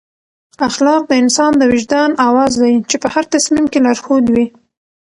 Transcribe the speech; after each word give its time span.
اخلاق 0.67 1.01
د 1.07 1.11
انسان 1.23 1.51
د 1.57 1.63
وجدان 1.71 2.09
اواز 2.27 2.51
دی 2.61 2.73
چې 2.89 2.95
په 3.03 3.07
هر 3.13 3.23
تصمیم 3.33 3.65
کې 3.71 3.79
لارښود 3.85 4.25
وي. 4.33 4.45